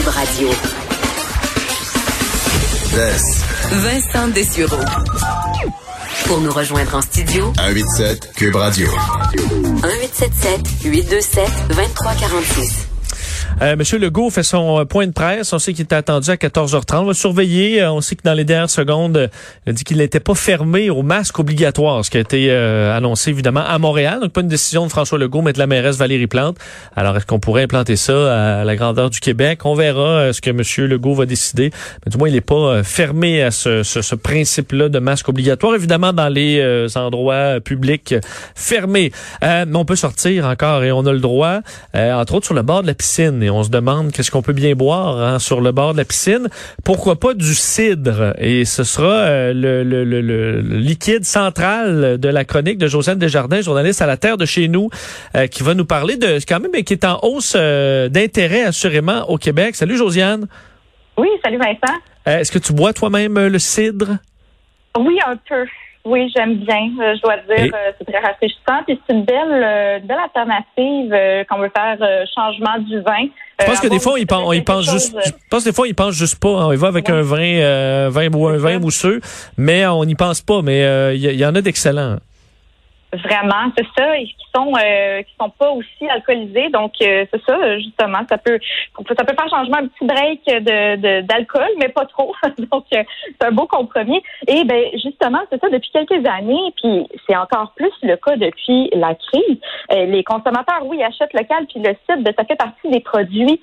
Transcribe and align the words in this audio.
Cube 0.00 0.08
Radio. 0.08 0.48
Vincent 3.70 4.28
Dessureau. 4.28 4.82
Pour 6.24 6.40
nous 6.40 6.52
rejoindre 6.52 6.94
en 6.94 7.02
studio, 7.02 7.52
187 7.56 8.32
Cube 8.34 8.56
Radio. 8.56 8.88
1877 9.82 10.84
827 10.84 11.50
2346. 11.68 12.89
Euh, 13.62 13.76
Monsieur 13.76 13.98
Legault 13.98 14.30
fait 14.30 14.42
son 14.42 14.80
euh, 14.80 14.84
point 14.86 15.06
de 15.06 15.12
presse. 15.12 15.52
On 15.52 15.58
sait 15.58 15.74
qu'il 15.74 15.84
était 15.84 15.94
attendu 15.94 16.30
à 16.30 16.36
14h30. 16.36 16.96
On 16.96 17.04
va 17.04 17.12
surveiller. 17.12 17.82
Euh, 17.82 17.92
on 17.92 18.00
sait 18.00 18.16
que 18.16 18.22
dans 18.22 18.32
les 18.32 18.44
dernières 18.44 18.70
secondes, 18.70 19.28
il 19.66 19.70
a 19.70 19.72
dit 19.74 19.84
qu'il 19.84 19.98
n'était 19.98 20.18
pas 20.18 20.34
fermé 20.34 20.88
au 20.88 21.02
masque 21.02 21.38
obligatoire, 21.38 22.02
ce 22.02 22.10
qui 22.10 22.16
a 22.16 22.20
été 22.20 22.50
annoncé 22.50 23.30
évidemment 23.30 23.60
à 23.60 23.78
Montréal. 23.78 24.20
Donc 24.20 24.32
pas 24.32 24.40
une 24.40 24.48
décision 24.48 24.86
de 24.86 24.90
François 24.90 25.18
Legault, 25.18 25.42
mais 25.42 25.52
de 25.52 25.58
la 25.58 25.66
mairesse 25.66 25.98
Valérie 25.98 26.26
Plante. 26.26 26.56
Alors 26.96 27.16
est-ce 27.16 27.26
qu'on 27.26 27.38
pourrait 27.38 27.64
implanter 27.64 27.96
ça 27.96 28.60
à 28.60 28.64
la 28.64 28.76
grandeur 28.76 29.10
du 29.10 29.20
Québec? 29.20 29.60
On 29.64 29.74
verra 29.74 30.32
ce 30.32 30.40
que 30.40 30.50
Monsieur 30.50 30.86
Legault 30.86 31.14
va 31.14 31.26
décider. 31.26 31.70
Mais 32.04 32.10
du 32.10 32.16
moins, 32.16 32.28
il 32.28 32.34
n'est 32.34 32.40
pas 32.40 32.82
fermé 32.82 33.42
à 33.42 33.50
ce, 33.50 33.82
ce, 33.82 34.00
ce 34.00 34.14
principe-là 34.14 34.88
de 34.88 34.98
masque 34.98 35.28
obligatoire. 35.28 35.74
Évidemment, 35.74 36.12
dans 36.12 36.28
les 36.28 36.86
endroits 36.96 37.60
publics 37.60 38.14
fermés, 38.54 39.12
mais 39.42 39.66
on 39.74 39.84
peut 39.84 39.96
sortir 39.96 40.46
encore 40.46 40.82
et 40.82 40.92
on 40.92 41.04
a 41.04 41.12
le 41.12 41.20
droit, 41.20 41.60
entre 41.94 42.34
autres 42.34 42.46
sur 42.46 42.54
le 42.54 42.62
bord 42.62 42.82
de 42.82 42.86
la 42.86 42.94
piscine 42.94 43.49
on 43.50 43.62
se 43.62 43.70
demande 43.70 44.12
qu'est-ce 44.12 44.30
qu'on 44.30 44.42
peut 44.42 44.52
bien 44.52 44.74
boire 44.74 45.18
hein, 45.18 45.38
sur 45.38 45.60
le 45.60 45.72
bord 45.72 45.92
de 45.92 45.98
la 45.98 46.04
piscine. 46.04 46.48
Pourquoi 46.84 47.18
pas 47.18 47.34
du 47.34 47.54
cidre? 47.54 48.34
Et 48.38 48.64
ce 48.64 48.84
sera 48.84 49.12
euh, 49.12 49.52
le, 49.52 49.82
le, 49.82 50.04
le, 50.04 50.60
liquide 50.60 51.24
central 51.24 52.18
de 52.18 52.28
la 52.28 52.44
chronique 52.44 52.78
de 52.78 52.86
Josiane 52.86 53.18
Desjardins, 53.18 53.60
journaliste 53.60 54.02
à 54.02 54.06
la 54.06 54.16
Terre 54.16 54.36
de 54.36 54.46
chez 54.46 54.68
nous, 54.68 54.88
euh, 55.36 55.46
qui 55.46 55.62
va 55.62 55.74
nous 55.74 55.84
parler 55.84 56.16
de 56.16 56.38
quand 56.46 56.60
même 56.60 56.72
qui 56.82 56.92
est 56.92 57.04
en 57.04 57.18
hausse 57.22 57.54
euh, 57.56 58.08
d'intérêt 58.08 58.64
assurément 58.64 59.28
au 59.28 59.36
Québec. 59.36 59.74
Salut 59.76 59.96
Josiane. 59.96 60.46
Oui, 61.16 61.28
salut 61.44 61.58
Vincent. 61.58 61.98
Est-ce 62.26 62.52
que 62.52 62.58
tu 62.58 62.72
bois 62.72 62.92
toi-même 62.92 63.38
le 63.38 63.58
cidre? 63.58 64.18
Oui, 64.98 65.18
un 65.26 65.36
peu. 65.36 65.66
Oui, 66.04 66.32
j'aime 66.34 66.56
bien. 66.56 66.90
Euh, 67.00 67.14
je 67.16 67.20
dois 67.20 67.36
dire, 67.36 67.72
euh, 67.74 67.92
c'est 67.98 68.04
très 68.06 68.20
rafraîchissant. 68.20 68.82
Puis 68.86 68.98
c'est 69.06 69.14
une 69.14 69.24
belle, 69.24 69.50
euh, 69.52 69.98
belle 70.00 70.18
alternative 70.18 71.44
quand 71.48 71.58
on 71.58 71.60
veut 71.60 71.70
faire 71.74 71.98
changement 72.34 72.78
du 72.78 73.00
vin. 73.00 73.28
Je 73.60 73.66
pense 73.66 73.80
que 73.80 73.88
des 73.88 74.00
fois, 74.00 74.18
ils 74.18 74.26
pensent, 74.26 74.90
juste. 74.90 75.14
Je 75.24 75.30
pense 75.50 75.64
des 75.64 75.72
fois, 75.72 75.86
ils 75.86 75.94
pensent 75.94 76.14
juste 76.14 76.40
pas. 76.40 76.48
On 76.48 76.72
y 76.72 76.76
va 76.76 76.88
avec 76.88 77.10
un 77.10 77.20
vin, 77.20 78.08
vin 78.08 78.28
ou 78.32 78.48
un 78.48 78.56
vin 78.56 78.78
mousseux, 78.78 79.20
mais 79.58 79.86
on 79.86 80.04
n'y 80.04 80.14
pense 80.14 80.40
pas. 80.40 80.62
Mais 80.62 81.14
il 81.14 81.20
y, 81.20 81.44
en 81.44 81.54
a 81.54 81.60
d'excellents. 81.60 82.16
Vraiment, 83.12 83.72
c'est 83.76 83.86
ça, 83.98 84.16
et 84.18 84.26
qui 84.26 84.46
sont 84.54 84.72
euh, 84.76 85.22
qui 85.22 85.34
sont 85.40 85.50
pas 85.50 85.70
aussi 85.70 86.08
alcoolisés. 86.08 86.68
Donc 86.68 86.92
euh, 87.02 87.26
c'est 87.32 87.42
ça, 87.44 87.78
justement, 87.78 88.20
ça 88.28 88.38
peut 88.38 88.60
ça 88.96 89.24
peut 89.24 89.34
faire 89.34 89.50
changement 89.50 89.78
un 89.78 89.88
petit 89.88 90.04
break 90.04 90.44
de 90.46 91.20
d'alcool, 91.22 91.68
mais 91.78 91.88
pas 91.88 92.06
trop. 92.06 92.32
Donc 92.70 92.84
euh, 92.94 93.02
c'est 93.26 93.46
un 93.48 93.50
beau 93.50 93.66
compromis. 93.66 94.22
Et 94.46 94.62
ben 94.62 94.84
justement, 94.92 95.40
c'est 95.50 95.60
ça 95.60 95.68
depuis 95.70 95.90
quelques 95.92 96.24
années, 96.24 96.72
puis 96.80 97.08
c'est 97.28 97.36
encore 97.36 97.72
plus 97.74 97.92
le 98.04 98.14
cas 98.14 98.36
depuis 98.36 98.90
la 98.92 99.16
crise. 99.16 99.58
les 99.90 100.22
consommateurs, 100.22 100.86
oui, 100.86 101.02
achètent 101.02 101.34
local, 101.34 101.66
puis 101.68 101.80
le 101.80 101.90
site, 102.08 102.22
ben, 102.22 102.32
ça 102.38 102.44
fait 102.44 102.56
partie 102.56 102.90
des 102.90 103.00
produits 103.00 103.60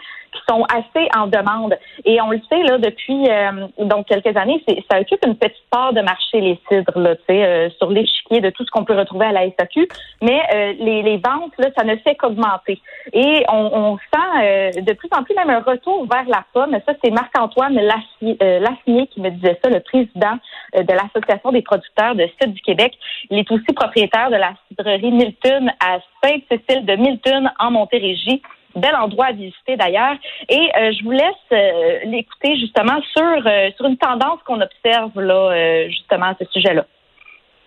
sont 0.49 0.63
assez 0.63 1.07
en 1.15 1.27
demande. 1.27 1.77
Et 2.05 2.21
on 2.21 2.31
le 2.31 2.41
sait 2.49 2.63
là 2.63 2.77
depuis 2.77 3.27
euh, 3.29 3.67
donc 3.79 4.07
quelques 4.07 4.35
années, 4.37 4.63
ça 4.89 4.99
occupe 4.99 5.25
une 5.25 5.35
petite 5.35 5.69
part 5.69 5.93
de 5.93 6.01
marché 6.01 6.41
les 6.41 6.59
cidres 6.69 6.99
là, 6.99 7.15
euh, 7.29 7.69
sur 7.77 7.89
l'échiquier 7.89 8.41
de 8.41 8.49
tout 8.49 8.65
ce 8.65 8.71
qu'on 8.71 8.85
peut 8.85 8.97
retrouver 8.97 9.25
à 9.25 9.31
la 9.31 9.41
SAQ. 9.57 9.87
Mais 10.21 10.39
euh, 10.53 10.73
les, 10.79 11.01
les, 11.03 11.17
ventes 11.17 11.53
là, 11.57 11.69
ça 11.77 11.83
ne 11.83 11.95
fait 11.97 12.15
qu'augmenter. 12.15 12.79
Et 13.13 13.43
on, 13.49 13.69
on 13.73 13.97
sent 13.97 14.81
de 14.81 14.93
plus 14.93 15.09
en 15.17 15.23
plus 15.23 15.35
même 15.35 15.49
un 15.49 15.59
retour 15.59 16.05
vers 16.07 16.27
la 16.27 16.43
pomme. 16.53 16.77
Ça, 16.85 16.93
c'est 17.03 17.11
Marc-Antoine 17.11 17.75
Lassinier 17.75 19.07
qui 19.07 19.21
me 19.21 19.29
disait 19.29 19.59
ça, 19.63 19.69
le 19.69 19.79
président 19.79 20.37
de 20.75 20.93
l'Association 20.93 21.51
des 21.51 21.61
producteurs 21.61 22.15
de 22.15 22.27
cidre 22.39 22.53
du 22.53 22.61
Québec. 22.61 22.93
Il 23.29 23.39
est 23.39 23.51
aussi 23.51 23.73
propriétaire 23.73 24.29
de 24.29 24.35
la 24.35 24.53
cidrerie 24.67 25.11
Milton 25.11 25.71
à 25.79 25.99
Sainte-Cécile 26.23 26.85
de 26.85 26.95
Milton 26.95 27.51
en 27.59 27.71
Montérégie 27.71 28.41
bel 28.77 28.95
endroit 28.95 29.27
à 29.27 29.31
visiter 29.31 29.75
d'ailleurs. 29.77 30.15
Et 30.49 30.69
euh, 30.77 30.91
je 30.91 31.03
vous 31.03 31.11
laisse 31.11 31.51
euh, 31.51 31.99
l'écouter 32.05 32.57
justement 32.57 32.99
sur, 33.15 33.47
euh, 33.47 33.69
sur 33.75 33.85
une 33.85 33.97
tendance 33.97 34.41
qu'on 34.45 34.61
observe 34.61 35.19
là, 35.19 35.87
justement 35.89 36.27
à 36.27 36.35
ce 36.39 36.45
sujet-là. 36.45 36.85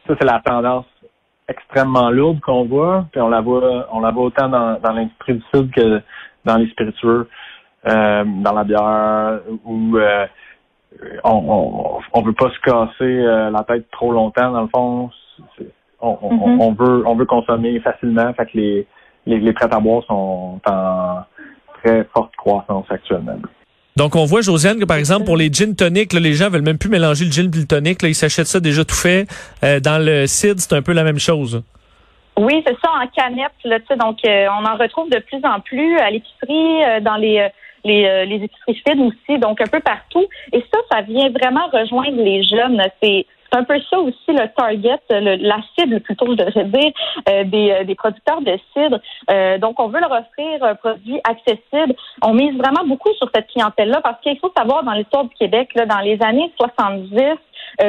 Ça, 0.06 0.14
c'est 0.18 0.26
la 0.26 0.40
tendance 0.40 0.86
extrêmement 1.48 2.10
lourde 2.10 2.40
qu'on 2.40 2.64
voit. 2.64 3.06
Puis 3.12 3.20
on 3.20 3.28
la 3.28 3.40
voit, 3.40 3.88
on 3.92 4.00
la 4.00 4.10
voit 4.10 4.24
autant 4.24 4.48
dans, 4.48 4.78
dans 4.80 4.92
l'industrie 4.92 5.34
du 5.34 5.42
sud 5.54 5.70
que 5.72 6.00
dans 6.44 6.56
les 6.56 6.68
spiritueux, 6.70 7.28
dans 7.84 8.52
la 8.54 8.64
bière, 8.64 9.40
où 9.64 9.98
on, 11.24 12.00
on, 12.12 12.22
veut 12.22 12.32
pas 12.32 12.50
se 12.50 12.60
casser 12.60 13.50
la 13.50 13.64
tête 13.64 13.90
trop 13.90 14.12
longtemps, 14.12 14.52
dans 14.52 14.62
le 14.62 14.68
fond. 14.68 15.10
On, 16.00 16.12
mm-hmm. 16.12 16.62
on, 16.62 16.72
veut 16.72 17.06
on 17.06 17.14
veut 17.14 17.26
consommer 17.26 17.78
facilement. 17.80 18.32
Fait 18.34 18.46
que 18.46 18.56
les 18.56 18.86
les, 19.26 19.38
les 19.38 19.52
prêts 19.52 19.68
à 19.70 19.80
boire 19.80 20.04
sont 20.06 20.60
en 20.66 21.22
très 21.82 22.04
forte 22.12 22.34
croissance 22.36 22.86
actuellement. 22.90 23.36
Donc, 23.96 24.16
on 24.16 24.24
voit, 24.24 24.40
Josiane, 24.40 24.78
que 24.78 24.84
par 24.84 24.96
exemple, 24.96 25.24
pour 25.24 25.36
les 25.36 25.52
gin 25.52 25.74
toniques, 25.74 26.12
les 26.12 26.32
gens 26.32 26.48
veulent 26.48 26.62
même 26.62 26.78
plus 26.78 26.88
mélanger 26.88 27.24
le 27.24 27.30
gin 27.30 27.50
et 27.52 27.58
le 27.58 27.66
tonic. 27.66 28.02
Là, 28.02 28.08
ils 28.08 28.14
s'achètent 28.14 28.46
ça 28.46 28.60
déjà 28.60 28.84
tout 28.84 28.94
fait. 28.94 29.26
Euh, 29.62 29.80
dans 29.80 30.02
le 30.02 30.26
CID, 30.26 30.58
c'est 30.58 30.74
un 30.74 30.82
peu 30.82 30.92
la 30.92 31.04
même 31.04 31.18
chose. 31.18 31.62
Oui, 32.38 32.62
c'est 32.66 32.76
ça, 32.82 32.90
en 32.92 33.06
canette. 33.08 33.52
Là, 33.64 33.78
donc, 33.96 34.18
euh, 34.24 34.46
on 34.58 34.64
en 34.64 34.76
retrouve 34.76 35.10
de 35.10 35.18
plus 35.18 35.44
en 35.44 35.60
plus 35.60 35.98
à 35.98 36.10
l'épicerie, 36.10 36.84
euh, 36.84 37.00
dans 37.00 37.16
les, 37.16 37.48
les, 37.84 38.26
les 38.26 38.36
épiceries 38.36 38.82
fines 38.88 39.02
aussi, 39.02 39.38
donc 39.38 39.60
un 39.60 39.66
peu 39.66 39.80
partout. 39.80 40.26
Et 40.52 40.64
ça, 40.72 40.78
ça 40.90 41.02
vient 41.02 41.28
vraiment 41.30 41.66
rejoindre 41.72 42.22
les 42.22 42.42
jeunes. 42.44 42.80
C'est 43.02 43.26
c'est 43.50 43.58
un 43.58 43.64
peu 43.64 43.78
ça 43.90 43.98
aussi 43.98 44.16
le 44.28 44.46
target, 44.56 45.00
la 45.10 45.58
cible 45.76 46.00
plutôt, 46.00 46.26
je 46.26 46.34
devrais 46.34 46.64
dire, 46.64 46.92
euh, 47.28 47.44
des, 47.44 47.70
euh, 47.70 47.84
des, 47.84 47.94
producteurs 47.94 48.40
de 48.40 48.58
cidre. 48.72 49.00
Euh, 49.30 49.58
donc, 49.58 49.80
on 49.80 49.88
veut 49.88 50.00
leur 50.00 50.12
offrir 50.12 50.62
un 50.62 50.74
produit 50.74 51.20
accessible. 51.24 51.94
On 52.22 52.34
mise 52.34 52.56
vraiment 52.56 52.84
beaucoup 52.86 53.12
sur 53.14 53.28
cette 53.34 53.48
clientèle-là 53.48 54.00
parce 54.02 54.20
qu'il 54.20 54.38
faut 54.38 54.52
savoir 54.56 54.84
dans 54.84 54.92
l'histoire 54.92 55.24
du 55.24 55.34
Québec, 55.34 55.70
là, 55.74 55.86
dans 55.86 56.00
les 56.00 56.18
années 56.22 56.52
70, 56.58 57.14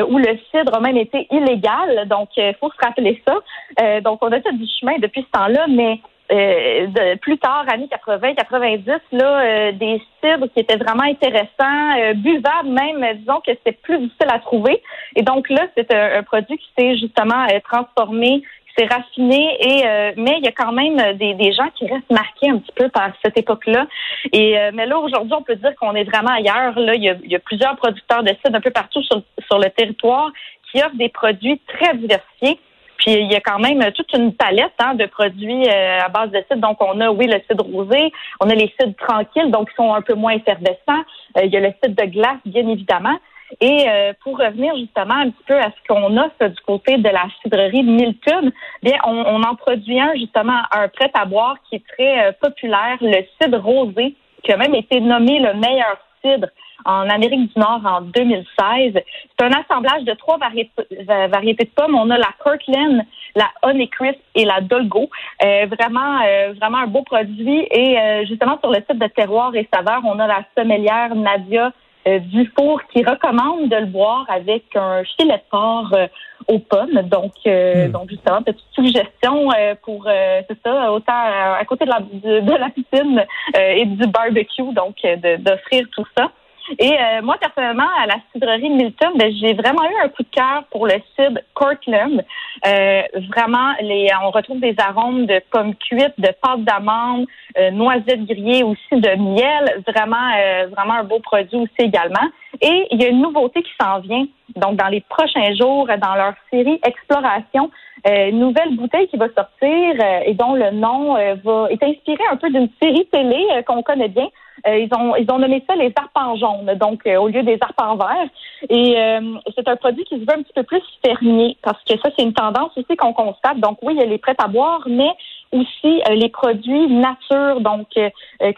où 0.10 0.18
le 0.18 0.38
cidre 0.52 0.76
a 0.76 0.80
même 0.80 0.98
été 0.98 1.28
illégal. 1.32 2.08
Donc, 2.08 2.30
il 2.38 2.56
faut 2.60 2.70
se 2.70 2.86
rappeler 2.86 3.22
ça. 3.28 4.02
donc, 4.02 4.20
on 4.22 4.32
a 4.32 4.40
fait 4.40 4.54
du 4.54 4.68
chemin 4.80 4.98
depuis 5.00 5.22
ce 5.22 5.40
temps-là, 5.40 5.66
mais 5.68 6.00
euh, 6.31 6.88
de, 6.88 7.18
plus 7.19 7.38
tard, 7.38 7.66
années 7.68 7.90
80, 7.90 8.36
90, 8.36 8.86
là, 9.12 9.42
euh, 9.42 9.72
des 9.74 10.02
cidres 10.24 10.47
qui 10.53 10.62
étaient 10.62 10.78
vraiment 10.78 11.03
intéressants, 11.03 12.00
euh, 12.00 12.14
buvables 12.14 12.69
même, 12.69 13.18
disons 13.18 13.42
que 13.46 13.52
c'est 13.66 13.81
plus 13.81 13.97
difficile 13.97 14.30
à 14.30 14.40
trouver. 14.40 14.81
Et 15.18 15.24
donc 15.24 15.50
là, 15.50 15.68
c'est 15.75 15.94
un, 15.94 16.24
produit 16.24 16.58
qui 16.58 16.70
s'est 16.78 16.96
justement 16.97 17.46
transformé, 17.70 18.41
qui 18.41 18.74
s'est 18.78 18.86
raffiné, 18.86 19.58
et 19.59 19.84
mais 20.16 20.38
il 20.38 20.46
y 20.46 20.47
a 20.47 20.53
quand 20.53 20.72
même 20.72 21.18
des, 21.18 21.34
des, 21.34 21.52
gens 21.52 21.70
qui 21.75 21.86
restent 21.88 22.12
marqués 22.12 22.50
un 22.50 22.59
petit 22.59 22.72
peu 22.75 22.88
par 22.88 23.12
cette 23.24 23.38
époque-là. 23.38 23.88
Et 24.31 24.56
mais 24.74 24.86
là, 24.86 25.00
aujourd'hui, 25.00 25.34
on 25.38 25.41
peut 25.41 25.58
dire 25.58 25.76
qu'on 25.76 25.96
est 25.96 26.06
vraiment 26.06 26.32
ailleurs. 26.32 26.79
Là, 26.79 26.96
il 26.96 27.03
y 27.03 27.35
a, 27.35 27.40
plusieurs 27.40 27.76
producteurs 27.76 28.23
de 28.23 28.29
cidre 28.29 28.56
un 28.56 28.61
peu 28.61 28.72
partout 28.72 29.02
sur, 29.03 29.22
sur 29.46 29.59
le 29.59 29.70
territoire 29.72 30.32
qui 30.72 30.82
offrent 30.82 30.96
des 30.96 31.09
produits 31.09 31.59
très 31.67 31.96
diversifiés. 31.96 32.59
Puis 33.02 33.14
il 33.14 33.32
y 33.32 33.36
a 33.36 33.42
quand 33.42 33.58
même 33.58 33.84
toute 33.94 34.14
une 34.14 34.34
palette 34.34 34.74
hein, 34.80 34.94
de 34.94 35.08
produits 35.08 35.68
euh, 35.68 36.00
à 36.02 36.09
base 36.09 36.30
de 36.30 36.44
cidre. 36.48 36.68
Donc 36.68 36.78
on 36.82 37.02
a, 37.02 37.09
oui, 37.09 37.26
le 37.26 37.42
cidre 37.50 37.66
rosé, 37.66 38.12
on 38.40 38.48
a 38.48 38.53
les 38.53 38.72
cidres 38.80 38.96
tranquilles, 38.96 39.50
donc 39.50 39.70
qui 39.70 39.76
sont 39.76 39.92
un 39.92 40.02
peu 40.02 40.14
moins 40.14 40.34
effervescents. 40.34 41.03
Euh, 41.38 41.46
il 41.46 41.52
y 41.52 41.58
a 41.58 41.62
le 41.62 41.74
cidre 41.84 41.96
de 41.96 42.12
glace, 42.12 42.38
bien 42.46 42.68
évidemment. 42.68 43.18
Et 43.59 43.86
euh, 43.90 44.14
pour 44.24 44.38
revenir 44.38 44.76
justement 44.78 45.16
un 45.16 45.32
petit 45.32 45.44
peu 45.48 45.58
à 45.58 45.72
ce 45.72 45.88
qu'on 45.88 46.16
a 46.16 46.30
du 46.48 46.62
côté 46.66 46.98
de 46.98 47.09
la 47.09 47.26
cidrerie 47.42 47.84
Milton, 47.84 48.52
bien 48.84 48.98
on, 49.04 49.18
on, 49.26 49.44
en 49.44 49.56
produit 49.56 50.00
un 50.00 50.14
justement 50.14 50.62
un 50.72 50.88
prêt 50.88 51.12
à 51.16 51.26
boire 51.26 51.56
qui 51.68 51.78
est 51.78 51.84
très 51.88 52.32
populaire, 52.40 52.97
le 53.02 53.26
cidre 53.42 53.59
rosé, 53.59 54.16
qui 54.44 54.52
a 54.54 54.58
même 54.58 54.76
été 54.76 55.02
nommé 55.02 55.40
le 55.40 55.56
meilleur 55.56 55.97
cidre 56.24 56.47
en 56.86 57.10
Amérique 57.10 57.54
du 57.54 57.60
Nord 57.60 57.82
en 57.86 58.02
2016. 58.02 58.94
C'est 58.94 59.46
un 59.46 59.52
assemblage 59.52 60.04
de 60.04 60.14
trois 60.14 60.38
variétés, 60.38 61.66
de 61.66 61.70
pommes. 61.76 61.96
On 61.96 62.10
a 62.10 62.18
la 62.18 62.30
Kirkland, 62.44 63.04
la 63.36 63.50
Honeycrisp 63.64 64.20
et 64.36 64.46
la 64.46 64.62
Dolgo. 64.62 65.10
vraiment, 65.42 66.20
vraiment 66.58 66.78
un 66.80 66.88
beau 66.88 67.04
produit. 67.04 67.68
Et 67.72 68.26
justement, 68.28 68.58
sur 68.60 68.72
le 68.72 68.78
site 68.78 69.00
de 69.00 69.08
Terroir 69.08 69.56
et 69.56 69.68
Saveur, 69.74 70.02
on 70.06 70.20
a 70.20 70.28
la 70.28 70.44
sommelière 70.58 71.16
Nadia 71.16 71.72
euh, 72.08 72.18
Dufour 72.18 72.82
qui 72.92 73.04
recommande 73.04 73.70
de 73.70 73.76
le 73.76 73.86
boire 73.86 74.26
avec 74.28 74.76
un 74.76 75.04
filet 75.04 75.38
de 75.38 75.44
porc 75.52 75.94
euh, 75.94 76.08
aux 76.48 76.58
pommes. 76.58 77.00
Donc, 77.04 77.34
euh, 77.46 77.88
hmm. 77.88 77.92
donc 77.92 78.10
justement, 78.10 78.42
petite 78.42 78.66
suggestion 78.74 79.50
pour 79.84 80.08
c'est 80.08 80.58
ça, 80.66 80.92
autant 80.92 81.14
à 81.14 81.64
côté 81.66 81.86
de 81.86 81.92
la 81.92 82.00
de, 82.42 82.60
la 82.60 82.70
piscine 82.70 83.24
et 83.56 83.86
du 83.86 84.08
barbecue, 84.08 84.74
donc 84.74 84.96
d'offrir 85.40 85.86
tout 85.92 86.06
ça. 86.18 86.32
Et 86.79 86.93
euh, 86.93 87.22
moi, 87.22 87.37
personnellement, 87.40 87.87
à 87.99 88.08
la 88.08 88.16
cidrerie 88.31 88.69
Milton, 88.69 89.11
ben, 89.16 89.31
j'ai 89.40 89.53
vraiment 89.53 89.84
eu 89.84 90.03
un 90.03 90.09
coup 90.09 90.23
de 90.23 90.29
cœur 90.29 90.63
pour 90.72 90.87
le 90.87 90.93
cidre 91.16 91.40
Cortland. 91.53 92.23
Euh, 92.66 93.02
vraiment, 93.29 93.73
les, 93.81 94.09
on 94.23 94.31
retrouve 94.31 94.59
des 94.59 94.75
arômes 94.78 95.25
de 95.25 95.41
pommes 95.52 95.75
cuites, 95.75 96.13
de 96.17 96.29
pâte 96.41 96.63
d'amande, 96.63 97.25
euh, 97.58 97.72
noisettes 97.72 98.25
grillées, 98.25 98.63
aussi 98.63 98.79
de 98.91 99.16
miel. 99.17 99.84
Vraiment, 99.87 100.31
euh, 100.37 100.67
vraiment 100.67 100.96
un 100.96 101.03
beau 101.03 101.19
produit 101.19 101.58
aussi 101.58 101.72
également. 101.79 102.28
Et 102.61 102.87
il 102.91 103.02
y 103.02 103.05
a 103.05 103.09
une 103.09 103.22
nouveauté 103.22 103.63
qui 103.63 103.72
s'en 103.81 103.99
vient. 103.99 104.25
Donc, 104.55 104.75
dans 104.75 104.87
les 104.87 105.02
prochains 105.02 105.53
jours, 105.55 105.87
dans 105.87 106.16
leur 106.16 106.34
série 106.52 106.79
Exploration, 106.85 107.72
une 108.06 108.40
nouvelle 108.40 108.76
bouteille 108.76 109.08
qui 109.08 109.18
va 109.18 109.28
sortir 109.28 109.96
et 110.26 110.34
dont 110.34 110.53
le 110.53 110.72
nom 110.72 111.14
va 111.14 111.68
est 111.70 111.84
inspiré 111.84 112.24
un 112.32 112.36
peu 112.36 112.50
d'une 112.50 112.70
série 112.82 113.06
télé 113.12 113.46
qu'on 113.68 113.84
connaît 113.84 114.09
bien. 114.09 114.28
Euh, 114.68 114.78
ils 114.78 114.90
ont 114.96 115.16
ils 115.16 115.30
ont 115.32 115.40
nommé 115.40 115.64
ça 115.68 115.76
les 115.76 115.92
arpents 115.96 116.36
jaunes, 116.36 116.74
donc 116.76 117.06
euh, 117.08 117.18
au 117.18 117.28
lieu 117.28 117.44
des 117.44 117.58
arpents 117.62 117.96
verts. 117.96 118.30
Et 118.70 118.96
euh, 118.98 119.38
c'est 119.56 119.68
un 119.68 119.76
produit 119.76 120.03
qui 120.03 120.16
se 120.16 120.22
veut 120.22 120.38
un 120.38 120.44
petit 120.44 120.53
peu 120.53 120.64
plus 120.64 120.84
fermier, 121.03 121.58
parce 121.64 121.82
que 121.84 121.98
ça 121.98 122.09
c'est 122.16 122.24
une 122.24 122.34
tendance 122.34 122.72
aussi 122.78 122.96
qu'on 122.96 123.14
constate. 123.14 123.59
Donc 123.59 123.80
oui, 123.82 123.94
il 123.96 124.00
y 124.00 124.04
a 124.04 124.06
les 124.06 124.18
prêts 124.18 124.36
à 124.38 124.47
boire, 124.47 124.84
mais 124.88 125.09
aussi 125.52 126.02
les 126.09 126.30
produits 126.30 126.88
nature, 126.88 127.59
donc 127.59 127.88
qui 127.90 128.02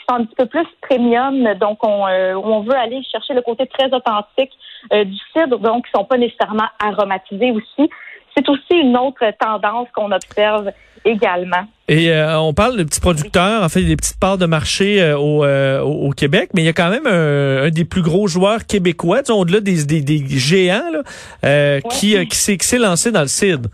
sont 0.08 0.16
un 0.16 0.26
petit 0.26 0.36
peu 0.36 0.46
plus 0.46 0.68
premium. 0.82 1.54
Donc 1.56 1.80
on 1.84 2.06
on 2.06 2.60
veut 2.62 2.76
aller 2.76 3.02
chercher 3.04 3.34
le 3.34 3.42
côté 3.42 3.66
très 3.66 3.92
authentique 3.94 4.52
du 4.92 5.18
cidre, 5.34 5.58
donc 5.58 5.86
qui 5.86 5.92
sont 5.96 6.06
pas 6.06 6.18
nécessairement 6.18 6.68
aromatisés 6.84 7.52
aussi. 7.52 7.90
C'est 8.36 8.48
aussi 8.50 8.74
une 8.74 8.98
autre 8.98 9.24
tendance 9.40 9.88
qu'on 9.94 10.12
observe 10.12 10.72
également. 11.06 11.66
Et 11.88 12.12
euh, 12.12 12.40
on 12.40 12.54
parle 12.54 12.78
de 12.78 12.84
petits 12.84 13.02
producteurs, 13.02 13.64
en 13.64 13.70
fait, 13.70 13.84
des 13.84 13.96
petites 13.96 14.20
parts 14.20 14.38
de 14.38 14.46
marché 14.46 15.02
euh, 15.02 15.18
euh, 15.18 15.82
au, 15.82 16.12
Québec, 16.12 16.52
mais 16.54 16.62
il 16.62 16.66
y 16.66 16.70
a 16.70 16.74
quand 16.74 16.90
même 16.90 17.08
un, 17.08 17.70
des 17.70 17.86
plus 17.86 18.02
gros 18.02 18.28
joueurs 18.28 18.66
québécois, 18.66 19.22
au-delà 19.30 19.60
des, 19.60 19.86
des, 19.86 20.02
des, 20.02 20.26
géants, 20.30 20.92
là, 20.92 21.82
qui, 21.92 22.28
qui 22.28 22.38
s'est 22.38 22.78
lancé 22.78 23.12
dans 23.12 23.22
le 23.22 23.28
CID. 23.28 23.68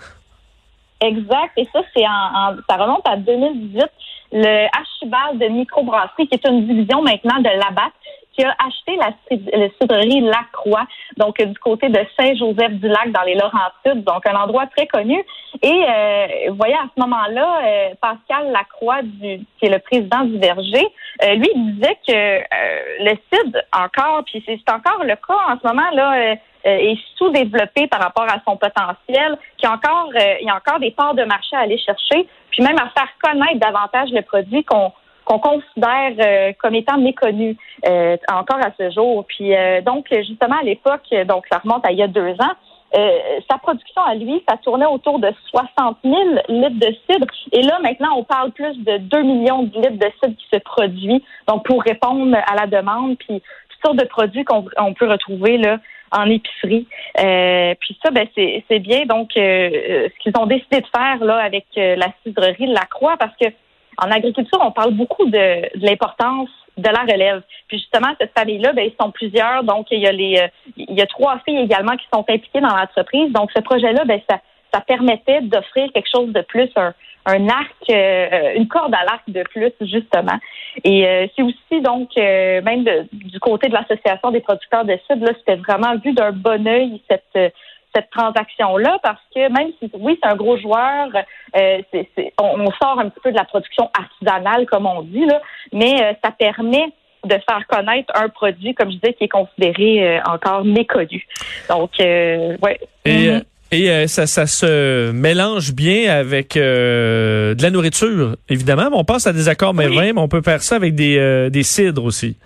Exact, 1.01 1.53
et 1.55 1.67
ça, 1.71 1.81
c'est 1.95 2.05
en, 2.05 2.55
ça 2.69 2.75
remonte 2.75 3.07
à 3.07 3.15
2018. 3.15 3.85
Le 4.31 4.67
Archibald 4.77 5.39
de 5.39 5.47
microbrasserie, 5.47 6.27
qui 6.27 6.35
est 6.35 6.47
une 6.47 6.67
division 6.67 7.01
maintenant 7.01 7.39
de 7.39 7.49
Labatt, 7.49 7.93
qui 8.39 8.45
a 8.45 8.55
acheté 8.65 8.95
la, 8.95 9.69
cidrerie 9.81 10.21
Lacroix, 10.21 10.87
donc 11.17 11.41
du 11.41 11.59
côté 11.59 11.89
de 11.89 11.99
Saint-Joseph-du-Lac 12.17 13.11
dans 13.11 13.23
les 13.23 13.35
Laurentides, 13.35 14.05
donc 14.05 14.25
un 14.25 14.35
endroit 14.35 14.65
très 14.67 14.87
connu. 14.87 15.21
Et 15.61 15.67
euh, 15.67 16.27
vous 16.49 16.55
voyez, 16.55 16.75
à 16.75 16.87
ce 16.95 17.01
moment-là, 17.01 17.59
euh, 17.63 17.89
Pascal 18.01 18.51
Lacroix, 18.51 19.01
du, 19.03 19.45
qui 19.59 19.65
est 19.65 19.69
le 19.69 19.79
président 19.79 20.23
du 20.23 20.37
Verger, 20.37 20.87
euh, 21.23 21.35
lui, 21.35 21.49
disait 21.55 21.97
que 22.07 23.03
le 23.03 23.17
cidre, 23.31 23.59
encore, 23.75 24.23
puis 24.25 24.41
c'est 24.45 24.71
encore 24.71 25.03
le 25.03 25.15
cas 25.15 25.53
en 25.53 25.59
ce 25.61 25.67
moment, 25.67 25.89
là, 25.91 26.37
est 26.63 26.97
sous-développé 27.17 27.87
par 27.87 28.01
rapport 28.01 28.25
à 28.25 28.37
son 28.45 28.55
potentiel, 28.55 29.37
qu'il 29.57 29.67
y 29.67 29.71
a 29.71 29.73
encore, 29.73 30.11
il 30.13 30.45
y 30.45 30.49
a 30.49 30.55
encore 30.55 30.79
des 30.79 30.91
parts 30.91 31.13
de 31.13 31.23
marché 31.23 31.55
à 31.55 31.59
aller 31.59 31.77
chercher, 31.77 32.27
puis 32.51 32.63
même 32.63 32.77
à 32.77 32.89
faire 32.89 33.09
connaître 33.21 33.59
davantage 33.59 34.09
le 34.11 34.21
produit 34.21 34.63
qu'on 34.63 34.91
qu'on 35.29 35.39
considère 35.39 36.13
euh, 36.19 36.53
comme 36.59 36.73
étant 36.73 36.97
méconnu 36.97 37.55
euh, 37.87 38.17
encore 38.31 38.57
à 38.57 38.71
ce 38.77 38.89
jour. 38.89 39.25
Puis 39.27 39.55
euh, 39.55 39.81
donc 39.81 40.07
justement 40.09 40.57
à 40.59 40.63
l'époque, 40.63 41.13
donc 41.27 41.45
ça 41.51 41.59
remonte 41.59 41.85
à 41.85 41.91
il 41.91 41.99
y 41.99 42.03
a 42.03 42.07
deux 42.07 42.33
ans. 42.33 42.55
sa 43.49 43.57
production 43.59 44.01
à 44.01 44.15
lui, 44.15 44.43
ça 44.49 44.57
tournait 44.57 44.87
autour 44.87 45.19
de 45.19 45.31
60 45.51 45.97
000 46.03 46.15
litres 46.49 46.79
de 46.79 46.95
cidre. 47.05 47.27
Et 47.51 47.61
là, 47.61 47.77
maintenant, 47.83 48.17
on 48.17 48.23
parle 48.23 48.51
plus 48.51 48.75
de 48.83 48.97
2 48.97 49.21
millions 49.21 49.63
de 49.63 49.75
litres 49.75 49.99
de 49.99 50.11
cidre 50.19 50.35
qui 50.35 50.47
se 50.51 50.59
produit. 50.59 51.23
Donc, 51.47 51.65
pour 51.65 51.83
répondre 51.83 52.35
à 52.35 52.55
la 52.55 52.65
demande, 52.65 53.17
puis 53.19 53.43
toutes 53.69 53.85
sortes 53.85 53.99
de 53.99 54.07
produits 54.07 54.43
qu'on 54.43 54.93
peut 54.93 55.07
retrouver 55.07 55.57
là 55.57 55.77
en 56.11 56.27
épicerie. 56.27 56.87
puis 57.13 57.99
ça, 58.03 58.09
ben 58.09 58.27
c'est 58.35 58.79
bien. 58.79 59.05
Donc, 59.05 59.29
ce 59.35 60.17
qu'ils 60.23 60.33
ont 60.39 60.47
décidé 60.47 60.81
de 60.81 60.87
faire 60.87 61.23
là 61.23 61.37
avec 61.37 61.67
la 61.75 62.07
cidrerie 62.23 62.67
de 62.67 62.73
la 62.73 62.87
Croix, 62.87 63.17
parce 63.17 63.35
que 63.39 63.49
en 64.01 64.11
agriculture, 64.11 64.59
on 64.61 64.71
parle 64.71 64.93
beaucoup 64.93 65.25
de, 65.25 65.69
l'importance 65.75 66.49
de 66.77 66.89
la 66.89 67.01
relève. 67.01 67.41
Puis 67.67 67.77
justement, 67.77 68.13
cette 68.19 68.31
famille-là, 68.37 68.73
ben, 68.73 68.85
ils 68.85 68.95
sont 69.03 69.11
plusieurs. 69.11 69.63
Donc, 69.63 69.87
il 69.91 69.99
y 69.99 70.07
a 70.07 70.11
les, 70.11 70.39
euh, 70.39 70.47
il 70.77 70.97
y 70.97 71.01
a 71.01 71.07
trois 71.07 71.39
filles 71.39 71.59
également 71.59 71.95
qui 71.97 72.05
sont 72.13 72.23
impliquées 72.29 72.61
dans 72.61 72.75
l'entreprise. 72.75 73.31
Donc, 73.33 73.51
ce 73.55 73.61
projet-là, 73.61 74.05
ben, 74.05 74.21
ça, 74.29 74.39
ça 74.73 74.81
permettait 74.81 75.41
d'offrir 75.41 75.91
quelque 75.93 76.09
chose 76.13 76.31
de 76.31 76.41
plus, 76.41 76.69
un, 76.77 76.93
un 77.25 77.47
arc, 77.49 77.89
euh, 77.89 78.53
une 78.55 78.67
corde 78.67 78.93
à 78.93 79.03
l'arc 79.03 79.23
de 79.27 79.43
plus, 79.43 79.73
justement. 79.81 80.39
Et 80.83 81.05
euh, 81.05 81.27
c'est 81.35 81.43
aussi 81.43 81.81
donc 81.81 82.15
même 82.15 82.85
du 83.11 83.39
côté 83.39 83.67
de 83.67 83.73
l'association 83.73 84.31
des 84.31 84.39
producteurs 84.39 84.85
de 84.85 84.97
cidre, 85.07 85.25
là, 85.25 85.33
c'était 85.37 85.55
vraiment 85.55 85.95
vu 85.97 86.13
d'un 86.13 86.31
bon 86.31 86.65
œil 86.67 87.01
cette 87.09 87.53
cette 87.95 88.09
transaction-là 88.11 88.99
parce 89.01 89.21
que 89.33 89.51
même 89.51 89.71
si 89.79 89.89
oui, 89.99 90.17
c'est 90.21 90.29
un 90.29 90.35
gros 90.35 90.57
joueur, 90.57 91.09
euh, 91.55 91.77
on, 92.39 92.71
sort 92.81 92.99
un 92.99 93.09
petit 93.09 93.19
peu 93.23 93.31
de 93.31 93.37
la 93.37 93.45
production 93.45 93.89
artisanale, 93.97 94.65
comme 94.67 94.85
on 94.85 95.01
dit, 95.01 95.25
là, 95.25 95.41
mais 95.73 96.01
euh, 96.01 96.13
ça 96.23 96.31
permet 96.31 96.91
de 97.25 97.35
faire 97.49 97.65
connaître 97.67 98.13
un 98.15 98.29
produit, 98.29 98.73
comme 98.73 98.91
je 98.91 98.95
disais, 98.95 99.13
qui 99.13 99.25
est 99.25 99.29
considéré 99.29 100.17
euh, 100.17 100.19
encore 100.25 100.63
méconnu. 100.63 101.25
Donc, 101.69 101.91
ouais. 101.99 102.79
Et, 103.05 103.31
mhm. 103.31 103.41
et 103.71 104.07
ça, 104.07 104.25
ça 104.25 104.45
se 104.45 105.11
mélange 105.11 105.73
bien 105.73 106.11
avec 106.11 106.55
de 106.55 107.61
la 107.61 107.71
nourriture, 107.71 108.35
évidemment. 108.47 108.89
On 108.93 109.03
pense 109.03 109.27
à 109.27 109.33
des 109.33 109.49
accords 109.49 109.73
mais 109.73 109.89
mais 109.89 110.13
on 110.15 110.27
peut 110.27 110.41
faire 110.41 110.61
ça 110.61 110.75
avec 110.75 110.95
des, 110.95 111.49
des 111.49 111.63
cidres 111.63 112.05
aussi. 112.05 112.37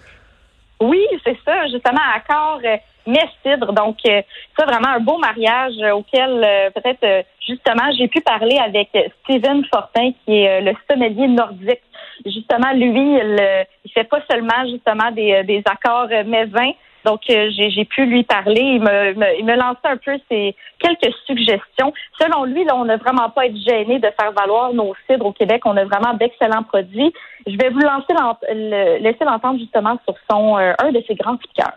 Oui, 0.84 1.06
c'est 1.24 1.38
ça, 1.46 1.68
justement, 1.68 2.02
accord 2.16 2.60
mais 3.06 3.28
cidre. 3.44 3.74
Donc, 3.74 3.98
euh, 4.06 4.22
ça, 4.58 4.66
vraiment 4.66 4.90
un 4.90 5.00
beau 5.00 5.18
mariage 5.18 5.76
auquel 5.94 6.44
euh, 6.44 6.70
peut-être 6.72 7.04
euh, 7.04 7.24
justement 7.46 7.92
j'ai 7.98 8.08
pu 8.08 8.22
parler 8.22 8.58
avec 8.58 8.90
Steven 9.24 9.64
Fortin, 9.66 10.12
qui 10.26 10.42
est 10.42 10.62
le 10.62 10.74
sommelier 10.90 11.28
nordique. 11.28 11.82
Justement, 12.26 12.72
lui, 12.74 13.18
il, 13.18 13.66
il 13.86 13.92
fait 13.92 14.06
pas 14.06 14.22
seulement 14.30 14.66
justement 14.70 15.12
des, 15.12 15.44
des 15.44 15.62
accords 15.66 16.08
mais 16.26 16.46
Donc, 17.06 17.22
j'ai 17.28 17.86
pu 17.86 18.06
lui 18.06 18.24
parler. 18.24 18.62
Il 18.62 18.82
me, 18.82 19.40
il 19.40 19.46
me 19.46 19.56
lançait 19.56 19.86
un 19.86 19.98
peu 19.98 20.18
ses 20.30 20.56
quelques 20.80 21.14
suggestions. 21.26 21.94
Selon 22.20 22.46
lui, 22.46 22.64
là, 22.64 22.76
on 22.76 22.86
n'a 22.86 22.98
vraiment 22.98 23.30
pas 23.30 23.46
être 23.46 23.58
gêné 23.58 24.00
de 24.00 24.08
faire 24.20 24.32
valoir 24.32 24.74
nos 24.74 24.94
cidres 25.10 25.26
au 25.26 25.34
Québec. 25.34 25.62
On 25.66 25.78
a 25.78 25.86
vraiment 25.86 26.14
d'excellents 26.14 26.64
produits. 26.64 27.14
Je 27.46 27.58
vais 27.58 27.70
vous 27.70 27.80
lancer 27.80 28.14
laisser 29.02 29.26
l'entendre 29.26 29.60
justement 29.60 30.00
sur 30.06 30.16
son 30.30 30.56
un 30.58 30.92
de 30.92 31.04
ses 31.08 31.16
grands 31.16 31.38
coups 31.38 31.54
de 31.56 31.62
cœur 31.62 31.74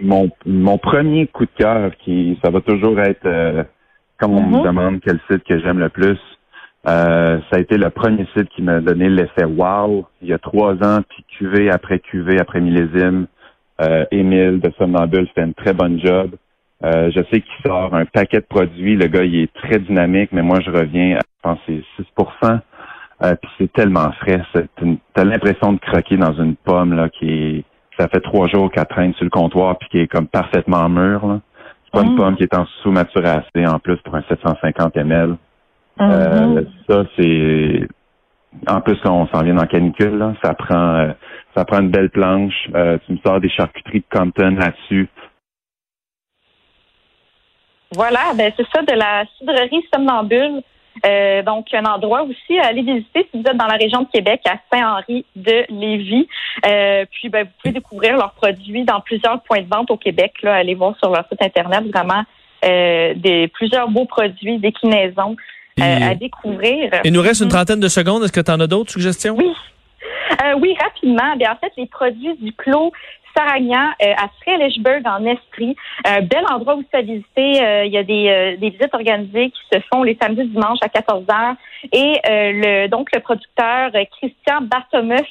mon, 0.00 0.30
mon 0.46 0.78
premier 0.78 1.26
coup 1.26 1.44
de 1.44 1.50
cœur, 1.56 1.92
qui 2.04 2.38
ça 2.44 2.50
va 2.50 2.60
toujours 2.60 2.98
être 3.00 3.26
euh, 3.26 3.62
comme 4.18 4.32
on 4.32 4.42
me 4.42 4.58
mhm. 4.58 4.64
demande 4.64 5.00
quel 5.00 5.18
site 5.30 5.44
que 5.44 5.58
j'aime 5.60 5.78
le 5.78 5.88
plus, 5.88 6.18
euh, 6.88 7.38
ça 7.50 7.56
a 7.56 7.58
été 7.58 7.76
le 7.76 7.90
premier 7.90 8.26
site 8.36 8.48
qui 8.50 8.62
m'a 8.62 8.80
donné 8.80 9.08
l'effet 9.08 9.44
wow. 9.44 10.06
Il 10.20 10.28
y 10.28 10.32
a 10.32 10.38
trois 10.38 10.74
ans, 10.74 11.00
puis 11.08 11.24
QV 11.38 11.70
après 11.70 12.00
QV 12.00 12.38
après 12.40 12.60
millésime. 12.60 13.26
Euh, 13.82 14.04
Émile 14.10 14.60
de 14.60 14.72
Somnambule 14.78 15.28
fait 15.34 15.42
une 15.42 15.54
très 15.54 15.72
bonne 15.72 15.98
job. 16.00 16.36
Euh, 16.84 17.10
je 17.14 17.20
sais 17.30 17.40
qu'il 17.40 17.64
sort 17.64 17.94
un 17.94 18.04
paquet 18.04 18.38
de 18.38 18.46
produits. 18.46 18.96
Le 18.96 19.06
gars, 19.06 19.24
il 19.24 19.36
est 19.36 19.52
très 19.54 19.78
dynamique, 19.78 20.30
mais 20.32 20.42
moi, 20.42 20.58
je 20.60 20.70
reviens 20.70 21.16
à, 21.16 21.20
je 21.20 21.42
pense, 21.42 21.58
c'est 21.66 21.82
6% 22.18 22.60
euh, 23.22 23.34
Puis 23.40 23.50
c'est 23.58 23.72
tellement 23.72 24.10
frais. 24.12 24.42
T'as 25.14 25.24
l'impression 25.24 25.72
de 25.72 25.78
croquer 25.78 26.16
dans 26.16 26.32
une 26.32 26.56
pomme 26.56 26.94
là 26.94 27.08
qui 27.08 27.30
est 27.30 27.64
ça 27.98 28.08
fait 28.08 28.20
trois 28.20 28.48
jours 28.48 28.70
qu'elle 28.72 28.86
traîne 28.86 29.12
sur 29.14 29.24
le 29.24 29.30
comptoir 29.30 29.76
puis 29.78 29.88
qui 29.90 29.98
est 29.98 30.06
comme 30.06 30.26
parfaitement 30.26 30.88
mûre. 30.88 31.40
C'est 31.84 31.92
pas 31.92 32.02
une 32.02 32.14
mm. 32.14 32.16
pomme 32.16 32.36
qui 32.36 32.44
est 32.44 32.56
en 32.56 32.64
sous-maturacé 32.82 33.66
en 33.66 33.78
plus 33.78 33.98
pour 33.98 34.14
un 34.14 34.22
750 34.28 34.96
ml. 34.96 35.36
Euh, 36.00 36.04
mm-hmm. 36.06 36.66
ça, 36.88 37.04
c'est 37.16 37.88
en 38.66 38.80
plus 38.80 38.98
on 39.04 39.26
s'en 39.28 39.42
vient 39.42 39.54
dans 39.54 39.66
canicule, 39.66 40.34
ça 40.42 40.54
prend 40.54 40.94
euh, 40.96 41.12
ça 41.56 41.64
prend 41.64 41.80
une 41.80 41.90
belle 41.90 42.10
planche. 42.10 42.68
Euh, 42.74 42.98
tu 43.06 43.12
me 43.12 43.18
sors 43.24 43.40
des 43.40 43.50
charcuteries 43.50 44.00
de 44.00 44.18
Compton 44.18 44.56
là-dessus. 44.56 45.08
Voilà, 47.94 48.32
ben 48.34 48.50
c'est 48.56 48.66
ça, 48.74 48.82
de 48.82 48.98
la 48.98 49.24
cidrerie 49.38 49.84
somnambule. 49.92 50.62
Euh, 51.06 51.42
donc, 51.42 51.72
un 51.72 51.84
endroit 51.84 52.22
aussi 52.22 52.58
à 52.58 52.66
aller 52.66 52.82
visiter 52.82 53.26
si 53.30 53.40
vous 53.40 53.48
êtes 53.48 53.56
dans 53.56 53.66
la 53.66 53.76
région 53.76 54.02
de 54.02 54.08
Québec, 54.08 54.42
à 54.46 54.56
Saint-Henri 54.70 55.24
de 55.34 55.64
Lévis. 55.70 56.28
Puis, 57.10 57.28
ben, 57.28 57.44
vous 57.44 57.50
pouvez 57.62 57.72
découvrir 57.72 58.16
leurs 58.16 58.32
produits 58.32 58.84
dans 58.84 59.00
plusieurs 59.00 59.42
points 59.42 59.62
de 59.62 59.68
vente 59.68 59.90
au 59.90 59.96
Québec. 59.96 60.34
Là, 60.42 60.56
allez 60.56 60.74
voir 60.74 60.94
sur 60.98 61.10
leur 61.10 61.26
site 61.28 61.42
internet 61.42 61.84
vraiment 61.92 62.24
des 62.62 63.50
plusieurs 63.52 63.88
beaux 63.88 64.04
produits, 64.04 64.58
déclinaisons 64.58 65.36
à 65.82 66.14
découvrir. 66.14 66.90
Il 67.04 67.12
nous 67.12 67.22
reste 67.22 67.40
une 67.40 67.46
mhm. 67.46 67.52
trentaine 67.52 67.80
de 67.80 67.88
secondes. 67.88 68.24
Est-ce 68.24 68.32
que 68.32 68.40
tu 68.40 68.50
en 68.50 68.60
as 68.60 68.66
d'autres 68.66 68.92
suggestions? 68.92 69.36
Oui. 69.36 69.52
oui, 70.60 70.74
rapidement. 70.80 71.36
Bien, 71.36 71.52
en 71.52 71.56
fait, 71.56 71.72
les 71.76 71.86
produits 71.86 72.36
du 72.40 72.52
clos 72.52 72.92
Saragnan 73.36 73.92
euh, 74.02 74.12
à 74.16 74.28
Frelichburg 74.40 75.02
en 75.06 75.24
Estrie. 75.26 75.76
Un 76.04 76.22
bel 76.22 76.44
endroit 76.50 76.76
où 76.76 76.84
à 76.92 77.02
visiter. 77.02 77.62
Euh, 77.62 77.84
il 77.84 77.92
y 77.92 77.98
a 77.98 78.02
des, 78.02 78.28
euh, 78.28 78.56
des, 78.56 78.70
visites 78.70 78.94
organisées 78.94 79.50
qui 79.50 79.60
se 79.72 79.80
font 79.92 80.02
les 80.02 80.16
samedis 80.20 80.48
dimanches 80.48 80.78
à 80.82 80.88
14 80.88 81.24
h 81.24 81.56
Et 81.92 82.20
le, 82.24 82.88
donc 82.88 83.08
le 83.14 83.20
producteur 83.20 83.90
Christian 84.18 84.62
Bartomeuf, 84.62 85.26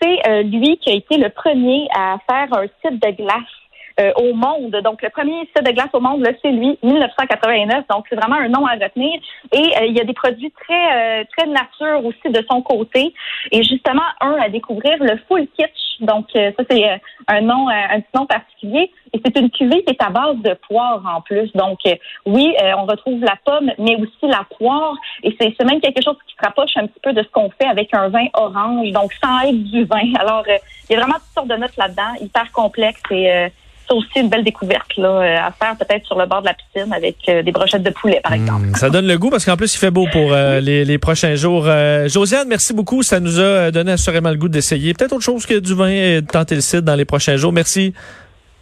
c'est 0.00 0.42
lui 0.44 0.78
qui 0.78 0.90
a 0.90 0.94
été 0.94 1.16
le 1.16 1.28
premier 1.28 1.88
à 1.94 2.16
faire 2.28 2.48
un 2.58 2.66
site 2.82 3.02
de 3.02 3.10
glace 3.10 3.61
euh, 4.00 4.10
au 4.16 4.32
monde. 4.32 4.74
Donc, 4.82 5.02
le 5.02 5.10
premier 5.10 5.40
site 5.54 5.66
de 5.66 5.70
glace 5.70 5.90
au 5.92 6.00
monde, 6.00 6.26
c'est 6.40 6.50
lui, 6.50 6.78
1989. 6.82 7.84
Donc, 7.90 8.06
c'est 8.08 8.16
vraiment 8.16 8.36
un 8.36 8.48
nom 8.48 8.64
à 8.64 8.72
retenir. 8.72 9.20
Et 9.52 9.58
euh, 9.58 9.86
il 9.86 9.94
y 9.94 10.00
a 10.00 10.04
des 10.04 10.14
produits 10.14 10.50
très 10.50 11.20
euh, 11.20 11.24
très 11.36 11.46
nature 11.46 12.02
aussi 12.04 12.32
de 12.32 12.42
son 12.50 12.62
côté. 12.62 13.12
Et 13.50 13.62
justement, 13.62 14.02
un 14.22 14.36
à 14.40 14.48
découvrir, 14.48 14.96
le 15.00 15.18
Full 15.28 15.46
Kitsch. 15.58 16.00
Donc, 16.00 16.28
ça, 16.32 16.64
c'est 16.70 17.00
un 17.28 17.40
nom, 17.42 17.68
un 17.68 18.00
petit 18.00 18.16
nom 18.16 18.26
particulier. 18.26 18.90
Et 19.12 19.20
c'est 19.22 19.38
une 19.38 19.50
cuvée 19.50 19.84
qui 19.84 19.92
est 19.92 20.02
à 20.02 20.08
base 20.08 20.36
de 20.38 20.54
poire 20.66 21.02
en 21.14 21.20
plus. 21.20 21.52
Donc, 21.52 21.78
oui, 22.26 22.54
on 22.78 22.86
retrouve 22.86 23.20
la 23.20 23.36
pomme, 23.44 23.70
mais 23.78 23.96
aussi 23.96 24.22
la 24.22 24.44
poire. 24.58 24.94
Et 25.22 25.36
c'est 25.38 25.54
même 25.64 25.80
quelque 25.80 26.02
chose 26.02 26.16
qui 26.26 26.34
se 26.34 26.44
rapproche 26.44 26.70
un 26.76 26.86
petit 26.86 27.00
peu 27.00 27.12
de 27.12 27.22
ce 27.22 27.28
qu'on 27.28 27.50
fait 27.50 27.68
avec 27.68 27.94
un 27.94 28.08
vin 28.08 28.26
orange. 28.34 28.90
Donc, 28.90 29.12
sans 29.22 29.42
être 29.42 29.62
du 29.62 29.84
vin. 29.84 30.12
Alors, 30.18 30.44
il 30.48 30.94
y 30.94 30.96
a 30.96 31.00
vraiment 31.00 31.18
toutes 31.18 31.34
sortes 31.34 31.48
de 31.48 31.56
notes 31.56 31.76
là-dedans, 31.76 32.14
hyper 32.20 32.50
complexe 32.50 33.02
et 33.10 33.52
c'est 33.86 33.94
aussi 33.94 34.20
une 34.20 34.28
belle 34.28 34.44
découverte 34.44 34.96
là, 34.96 35.08
euh, 35.08 35.46
à 35.46 35.52
faire 35.52 35.76
peut-être 35.76 36.06
sur 36.06 36.18
le 36.18 36.26
bord 36.26 36.40
de 36.40 36.46
la 36.46 36.54
piscine 36.54 36.92
avec 36.92 37.16
euh, 37.28 37.42
des 37.42 37.52
brochettes 37.52 37.82
de 37.82 37.90
poulet, 37.90 38.20
par 38.22 38.32
hmm, 38.32 38.42
exemple. 38.42 38.66
ça 38.74 38.90
donne 38.90 39.06
le 39.06 39.18
goût 39.18 39.30
parce 39.30 39.44
qu'en 39.44 39.56
plus, 39.56 39.74
il 39.74 39.78
fait 39.78 39.90
beau 39.90 40.06
pour 40.10 40.32
euh, 40.32 40.60
les, 40.60 40.98
prochains 40.98 41.34
jours. 41.34 41.68
Josiane, 42.06 42.48
merci 42.48 42.72
beaucoup. 42.72 43.02
Ça 43.02 43.18
nous 43.18 43.40
a 43.40 43.70
donné 43.70 43.92
assurément 43.92 44.30
le 44.30 44.36
goût 44.36 44.48
d'essayer. 44.48 44.94
Peut-être 44.94 45.12
autre 45.12 45.24
chose 45.24 45.46
que 45.46 45.58
du 45.58 45.74
vin 45.74 45.88
et 45.88 46.20
de 46.20 46.26
tenter 46.26 46.54
le 46.54 46.60
site 46.60 46.80
dans 46.80 46.94
les 46.94 47.04
prochains 47.04 47.36
jours. 47.36 47.52
Merci. 47.52 47.92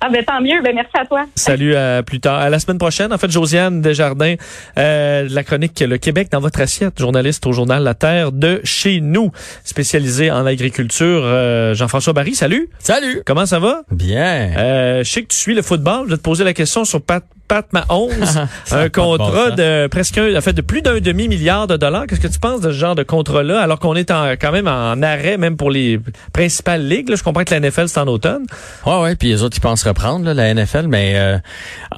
Ah 0.03 0.09
ben 0.09 0.25
tant 0.25 0.41
mieux, 0.41 0.63
ben 0.63 0.75
merci 0.75 0.93
à 0.95 1.05
toi. 1.05 1.27
Salut 1.35 1.75
à 1.75 2.03
plus 2.03 2.21
tard. 2.21 2.39
À 2.39 2.49
la 2.49 2.59
semaine 2.59 2.79
prochaine, 2.79 3.13
en 3.13 3.19
fait, 3.19 3.31
Josiane 3.31 3.83
Desjardins, 3.83 4.37
euh, 4.79 5.27
la 5.31 5.45
chronique 5.45 5.79
Le 5.81 5.99
Québec 5.99 6.29
dans 6.33 6.41
votre 6.41 6.61
assiette, 6.63 6.99
journaliste 6.99 7.47
au 7.47 7.53
journal 7.53 7.83
La 7.83 7.93
Terre 7.93 8.33
de 8.33 8.63
chez 8.65 9.03
nous, 9.03 9.31
spécialisé 9.63 10.31
en 10.31 10.47
agriculture. 10.47 11.21
Euh, 11.25 11.75
Jean-François 11.75 12.15
Barry, 12.15 12.35
salut. 12.35 12.71
Salut. 12.79 13.23
Comment 13.27 13.45
ça 13.45 13.59
va? 13.59 13.83
Bien. 13.91 14.53
Euh, 14.57 15.05
je 15.05 15.11
sais 15.11 15.23
que 15.23 15.29
tu 15.29 15.37
suis 15.37 15.55
le 15.55 15.61
football. 15.61 16.07
Je 16.07 16.13
vais 16.13 16.17
te 16.17 16.23
poser 16.23 16.45
la 16.45 16.55
question 16.55 16.87
sur 16.87 17.03
Pat 17.03 17.23
Pat 17.51 17.67
Mahomes, 17.73 18.13
un 18.71 18.89
contrat 18.91 19.51
de 19.51 19.89
presque 19.89 20.17
un, 20.19 20.37
en 20.37 20.41
fait, 20.41 20.53
de 20.53 20.61
plus 20.61 20.83
d'un 20.83 21.01
demi-milliard 21.01 21.67
de 21.67 21.77
dollars. 21.77 22.07
Qu'est-ce 22.07 22.21
que 22.21 22.29
tu 22.29 22.39
penses 22.39 22.61
de 22.61 22.71
ce 22.71 22.79
genre 22.79 22.95
de 22.95 23.03
contrat-là, 23.03 23.61
alors 23.61 23.81
qu'on 23.81 23.97
est 23.97 24.13
en, 24.13 24.35
quand 24.41 24.53
même 24.53 24.69
en 24.69 25.03
arrêt, 25.03 25.37
même 25.37 25.57
pour 25.57 25.73
les 25.73 25.99
principales 26.33 26.87
ligues? 26.87 27.09
Là, 27.09 27.17
je 27.17 27.25
comprends 27.25 27.43
que 27.43 27.53
la 27.53 27.59
NFL, 27.59 27.89
c'est 27.89 27.99
en 27.99 28.07
automne. 28.07 28.47
Ouais, 28.87 29.01
ouais, 29.03 29.17
puis 29.17 29.31
les 29.31 29.43
autres, 29.43 29.57
ils 29.57 29.61
pensent 29.61 29.83
reprendre 29.83 30.27
là, 30.27 30.33
la 30.33 30.55
NFL, 30.55 30.87
mais 30.87 31.15
euh, 31.17 31.39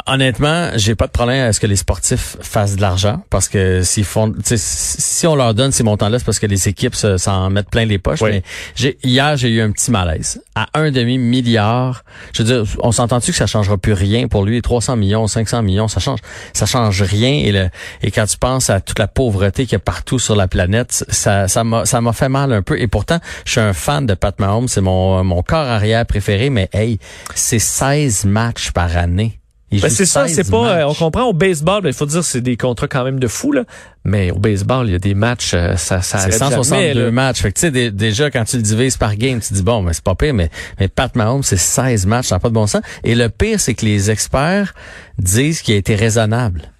honnêtement, 0.06 0.70
j'ai 0.76 0.94
pas 0.94 1.06
de 1.06 1.12
problème 1.12 1.46
à 1.46 1.52
ce 1.52 1.60
que 1.60 1.66
les 1.66 1.76
sportifs 1.76 2.38
fassent 2.40 2.76
de 2.76 2.80
l'argent, 2.80 3.22
parce 3.28 3.50
que 3.50 3.82
s'ils 3.82 4.04
font, 4.04 4.32
si 4.42 5.26
on 5.26 5.36
leur 5.36 5.52
donne 5.52 5.70
ces 5.70 5.82
montants-là, 5.82 6.18
c'est 6.18 6.24
parce 6.24 6.38
que 6.38 6.46
les 6.46 6.66
équipes 6.68 6.94
s'en 6.94 7.50
mettent 7.50 7.68
plein 7.68 7.84
les 7.84 7.98
poches. 7.98 8.22
Mais 8.22 8.42
j'ai, 8.74 8.96
hier, 9.04 9.36
j'ai 9.36 9.50
eu 9.50 9.60
un 9.60 9.70
petit 9.70 9.90
malaise. 9.90 10.42
À 10.54 10.68
un 10.72 10.90
demi-milliard, 10.90 12.04
je 12.32 12.42
veux 12.42 12.48
dire, 12.48 12.64
on 12.78 12.90
s'entend-tu 12.90 13.32
que 13.32 13.36
ça 13.36 13.46
changera 13.46 13.76
plus 13.76 13.92
rien 13.92 14.28
pour 14.28 14.46
lui? 14.46 14.62
300 14.62 14.96
millions, 14.96 15.26
500 15.26 15.41
millions, 15.62 15.88
ça 15.88 16.00
change, 16.00 16.20
ça 16.52 16.66
change 16.66 17.02
rien. 17.02 17.32
Et, 17.32 17.52
le, 17.52 17.68
et 18.02 18.10
quand 18.10 18.26
tu 18.26 18.36
penses 18.36 18.70
à 18.70 18.80
toute 18.80 18.98
la 18.98 19.08
pauvreté 19.08 19.64
qu'il 19.64 19.72
y 19.72 19.76
a 19.76 19.80
partout 19.80 20.18
sur 20.18 20.36
la 20.36 20.48
planète, 20.48 21.04
ça, 21.08 21.48
ça 21.48 21.64
m'a, 21.64 21.84
ça 21.84 22.00
m'a 22.00 22.12
fait 22.12 22.28
mal 22.28 22.52
un 22.52 22.62
peu. 22.62 22.80
Et 22.80 22.88
pourtant, 22.88 23.18
je 23.44 23.52
suis 23.52 23.60
un 23.60 23.72
fan 23.72 24.06
de 24.06 24.14
Pat 24.14 24.38
Mahomes, 24.38 24.68
c'est 24.68 24.80
mon, 24.80 25.22
mon 25.24 25.42
corps 25.42 25.66
arrière 25.66 26.06
préféré. 26.06 26.50
Mais 26.50 26.68
hey, 26.72 26.98
c'est 27.34 27.58
16 27.58 28.24
matchs 28.24 28.70
par 28.70 28.96
année. 28.96 29.41
Ben 29.80 29.90
c'est 29.90 30.06
ça, 30.06 30.28
c'est 30.28 30.50
pas. 30.50 30.80
Euh, 30.80 30.84
on 30.86 30.94
comprend 30.94 31.24
au 31.24 31.32
baseball, 31.32 31.82
ben, 31.82 31.88
il 31.88 31.94
faut 31.94 32.06
dire 32.06 32.22
c'est 32.24 32.40
des 32.40 32.56
contrats 32.56 32.88
quand 32.88 33.04
même 33.04 33.18
de 33.18 33.28
fou 33.28 33.52
là. 33.52 33.64
Mais 34.04 34.30
au 34.30 34.38
baseball, 34.38 34.88
il 34.88 34.92
y 34.92 34.94
a 34.96 34.98
des 34.98 35.14
matchs, 35.14 35.52
euh, 35.54 35.76
ça, 35.76 36.02
ça 36.02 36.18
C'est 36.18 36.32
162 36.32 37.10
matchs. 37.10 37.40
Fait 37.40 37.52
que 37.52 37.58
tu 37.58 37.72
sais, 37.72 37.90
déjà 37.90 38.30
quand 38.30 38.44
tu 38.44 38.56
le 38.56 38.62
divises 38.62 38.96
par 38.96 39.16
game, 39.16 39.40
tu 39.40 39.54
dis 39.54 39.62
bon, 39.62 39.82
mais 39.82 39.92
c'est 39.92 40.04
pas 40.04 40.14
pire. 40.14 40.34
Mais 40.34 40.50
mais 40.80 40.88
Pat 40.88 41.14
Mahomes, 41.14 41.42
c'est 41.42 41.56
16 41.56 42.06
matchs, 42.06 42.26
ça 42.26 42.36
n'a 42.36 42.40
pas 42.40 42.48
de 42.48 42.54
bon 42.54 42.66
sens. 42.66 42.82
Et 43.04 43.14
le 43.14 43.28
pire, 43.28 43.60
c'est 43.60 43.74
que 43.74 43.84
les 43.84 44.10
experts 44.10 44.74
disent 45.18 45.62
qu'il 45.62 45.74
a 45.74 45.78
été 45.78 45.94
raisonnable. 45.94 46.71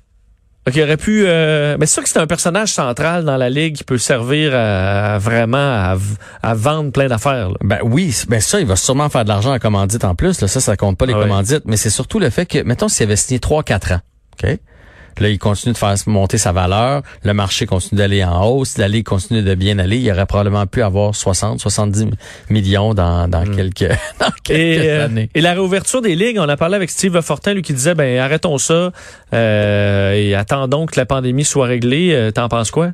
Donc, 0.65 0.77
il 0.77 0.83
aurait 0.83 0.97
pu. 0.97 1.25
Euh, 1.27 1.77
mais 1.79 1.87
c'est 1.87 1.95
sûr 1.95 2.03
que 2.05 2.09
c'est 2.09 2.21
un 2.21 2.27
personnage 2.29 2.73
central 2.73 3.25
dans 3.25 3.37
la 3.37 3.51
ligue 3.51 3.75
qui 3.75 3.85
peut 3.85 3.99
servir 3.99 4.55
à, 4.55 5.19
vraiment 5.19 5.97
à, 6.43 6.55
vendre 6.55 6.93
plein 6.93 7.09
d'affaires. 7.09 7.51
Ben 7.63 7.81
oui, 7.83 8.17
ben 8.29 8.41
ça, 8.41 8.61
il 8.61 8.67
va 8.67 8.77
sûrement 8.77 9.09
faire 9.09 9.25
de 9.25 9.29
l'argent 9.29 9.53
en 9.53 9.59
commandite 9.59 10.05
en 10.05 10.15
plus. 10.15 10.41
Là, 10.41 10.47
ça, 10.47 10.61
ça 10.61 10.77
compte 10.77 10.97
pas 10.97 11.07
les 11.07 11.15
commandites, 11.15 11.65
mais 11.65 11.77
c'est 11.77 11.91
surtout 11.91 12.21
le 12.21 12.31
fait 12.31 12.47
que, 12.47 12.63
mettons, 12.63 12.89
s'il 12.89 13.05
avait 13.05 13.17
signé 13.17 13.41
3-4 13.41 13.95
ans, 13.95 14.01
ok, 14.35 14.59
Là, 15.19 15.29
il 15.29 15.39
continue 15.39 15.73
de 15.73 15.79
faire 15.79 15.95
monter 16.07 16.39
sa 16.39 16.53
valeur. 16.53 17.03
Le 17.25 17.35
marché 17.35 17.67
continue 17.67 17.99
d'aller 17.99 18.25
en 18.25 18.45
hausse. 18.45 18.79
La 18.79 18.89
Ligue 18.89 19.05
continue 19.05 19.43
de 19.43 19.55
bien 19.55 19.79
aller. 19.79 19.99
Il 19.99 20.11
aurait 20.11 20.27
probablement 20.27 20.67
pu 20.67 20.83
avoir 20.83 21.15
60, 21.15 21.61
70 21.61 22.07
millions 22.51 22.95
dans, 22.95 23.29
dans 23.29 23.45
hmm. 23.45 23.57
quelques, 23.57 23.89
dans 24.21 24.33
quelques 24.43 24.87
euh, 24.87 25.05
années. 25.07 25.31
Et 25.35 25.41
la 25.41 25.53
réouverture 25.53 26.03
des 26.03 26.15
ligues, 26.15 26.39
on 26.39 26.49
a 26.49 26.57
parlé 26.57 26.77
avec 26.77 26.91
Steve 26.91 27.21
Fortin, 27.21 27.55
lui 27.55 27.63
qui 27.63 27.73
disait, 27.73 27.95
ben 27.95 28.19
arrêtons 28.19 28.59
ça 28.59 28.93
euh, 29.35 30.13
et 30.13 30.35
attendons 30.35 30.87
que 30.87 30.99
la 30.99 31.07
pandémie 31.07 31.45
soit 31.45 31.67
réglée. 31.67 32.11
Euh, 32.13 32.31
t'en 32.31 32.49
penses 32.49 32.71
quoi? 32.71 32.93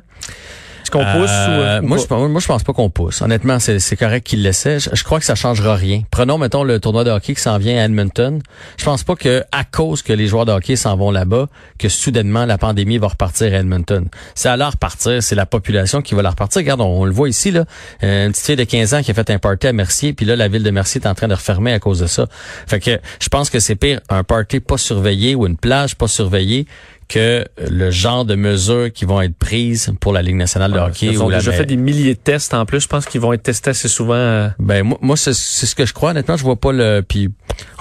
Qu'on 0.89 1.03
pousse 1.03 1.29
euh, 1.29 1.81
moi, 1.81 1.97
je, 1.97 2.13
moi, 2.13 2.39
je 2.39 2.47
pense 2.47 2.63
pas 2.63 2.73
qu'on 2.73 2.89
pousse. 2.89 3.21
Honnêtement, 3.21 3.59
c'est 3.59 3.95
correct 3.95 4.25
qu'il 4.25 4.41
laissait. 4.41 4.79
Je, 4.79 4.89
je, 4.93 5.03
crois 5.03 5.19
que 5.19 5.25
ça 5.25 5.35
changera 5.35 5.75
rien. 5.75 6.03
Prenons, 6.11 6.37
mettons, 6.37 6.63
le 6.63 6.79
tournoi 6.79 7.03
de 7.03 7.11
hockey 7.11 7.33
qui 7.33 7.41
s'en 7.41 7.57
vient 7.57 7.81
à 7.81 7.85
Edmonton. 7.85 8.41
Je 8.77 8.85
pense 8.85 9.03
pas 9.03 9.15
que 9.15 9.43
à 9.51 9.63
cause 9.63 10.01
que 10.01 10.13
les 10.13 10.27
joueurs 10.27 10.45
de 10.45 10.51
hockey 10.51 10.75
s'en 10.75 10.95
vont 10.95 11.11
là-bas, 11.11 11.47
que 11.77 11.89
soudainement 11.89 12.45
la 12.45 12.57
pandémie 12.57 12.97
va 12.97 13.07
repartir 13.07 13.53
à 13.53 13.57
Edmonton. 13.57 14.07
C'est 14.35 14.49
à 14.49 14.57
leur 14.57 14.71
repartir, 14.71 15.21
c'est 15.21 15.35
la 15.35 15.45
population 15.45 16.01
qui 16.01 16.15
va 16.15 16.21
la 16.21 16.31
repartir. 16.31 16.59
Regarde, 16.59 16.81
on, 16.81 17.05
le 17.05 17.11
voit 17.11 17.29
ici, 17.29 17.51
là. 17.51 17.65
Euh, 18.03 18.25
une 18.27 18.31
petite 18.31 18.45
fille 18.45 18.55
de 18.55 18.63
15 18.63 18.93
ans 18.93 19.01
qui 19.01 19.11
a 19.11 19.13
fait 19.13 19.29
un 19.29 19.39
party 19.39 19.67
à 19.67 19.73
Mercier, 19.73 20.13
puis 20.13 20.25
là, 20.25 20.35
la 20.35 20.47
ville 20.47 20.63
de 20.63 20.71
Mercier 20.71 21.01
est 21.01 21.07
en 21.07 21.15
train 21.15 21.27
de 21.27 21.33
refermer 21.33 21.73
à 21.73 21.79
cause 21.79 21.99
de 21.99 22.07
ça. 22.07 22.27
Fait 22.67 22.79
que 22.79 22.99
je 23.19 23.29
pense 23.29 23.49
que 23.49 23.59
c'est 23.59 23.75
pire 23.75 23.99
un 24.09 24.23
party 24.23 24.59
pas 24.59 24.77
surveillé 24.77 25.35
ou 25.35 25.45
une 25.45 25.57
plage 25.57 25.95
pas 25.95 26.07
surveillée 26.07 26.67
que 27.09 27.43
le 27.57 27.89
genre 27.89 28.23
de 28.23 28.35
mesures 28.35 28.93
qui 28.93 29.03
vont 29.03 29.19
être 29.19 29.35
prises 29.35 29.91
pour 29.99 30.13
la 30.13 30.21
Ligue 30.21 30.35
nationale 30.35 30.71
de 30.71 30.77
hockey. 30.77 31.07
Ils 31.07 31.21
ont 31.21 31.29
déjà 31.29 31.51
fait 31.51 31.65
des 31.65 31.75
milliers 31.75 32.13
de 32.13 32.19
tests 32.19 32.53
en 32.53 32.65
plus. 32.65 32.81
Je 32.81 32.87
pense 32.87 33.05
qu'ils 33.05 33.19
vont 33.19 33.33
être 33.33 33.43
testés 33.43 33.71
assez 33.71 33.87
souvent. 33.87 34.13
Euh. 34.13 34.49
Ben 34.59 34.83
moi, 34.83 34.97
moi 35.01 35.17
c'est 35.17 35.33
ce 35.33 35.75
que 35.75 35.85
je 35.85 35.93
crois. 35.93 36.11
Honnêtement, 36.11 36.37
je 36.37 36.43
vois 36.43 36.55
pas 36.55 36.71
le. 36.71 37.01
Puis 37.01 37.29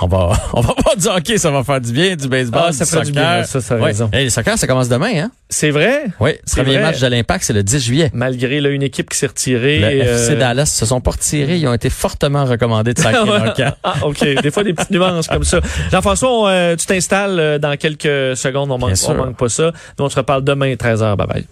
on 0.00 0.06
va 0.06 0.32
on 0.54 0.62
va 0.62 0.74
pas 0.74 0.96
dire 0.96 1.12
hockey, 1.14 1.36
ça 1.36 1.50
va 1.50 1.62
faire 1.62 1.80
du 1.80 1.92
bien, 1.92 2.16
du 2.16 2.26
baseball, 2.26 2.64
ah, 2.68 2.72
ça 2.72 2.84
du 2.84 2.90
fait 2.90 3.02
Du 3.02 3.12
bien, 3.12 3.44
ça, 3.44 3.60
ça 3.60 3.76
raison. 3.76 4.10
le 4.12 4.28
soccer, 4.30 4.58
ça 4.58 4.66
commence 4.66 4.88
demain, 4.88 5.24
hein? 5.24 5.30
C'est 5.50 5.70
vrai? 5.70 6.06
Oui. 6.20 6.32
Premier 6.56 6.78
match 6.78 7.00
de 7.00 7.06
l'Impact, 7.06 7.44
c'est 7.44 7.52
le 7.52 7.62
10 7.62 7.84
juillet. 7.84 8.10
Malgré 8.14 8.60
là, 8.60 8.70
une 8.70 8.82
équipe 8.82 9.10
qui 9.10 9.16
s'est 9.16 9.26
retirée. 9.26 9.78
Le 9.78 10.02
FC 10.02 10.32
euh, 10.32 10.36
Dallas 10.36 10.66
se 10.66 10.86
sont 10.86 11.00
pas 11.00 11.12
retirés. 11.12 11.58
Ils 11.58 11.66
ont 11.66 11.74
été 11.74 11.90
fortement 11.90 12.44
recommandés 12.44 12.94
de 12.94 12.98
sacrer 12.98 13.18
Ah 13.84 13.94
ok. 14.02 14.42
Des 14.42 14.50
fois 14.50 14.64
des 14.64 14.72
petites 14.72 14.90
nuances 14.90 15.28
comme 15.28 15.44
ça. 15.44 15.60
Jean-François, 15.90 16.48
euh, 16.48 16.76
tu 16.76 16.86
t'installes 16.86 17.58
dans 17.60 17.76
quelques 17.76 18.36
secondes. 18.36 18.70
On 18.70 18.78
manque, 18.78 18.92
on 19.08 19.17
manque 19.18 19.36
pas 19.36 19.48
ça 19.48 19.72
on 19.98 20.08
se 20.08 20.16
reparle 20.16 20.44
demain, 20.44 20.74
13h. 20.74 21.16
Bye 21.16 21.26
bye. 21.26 21.46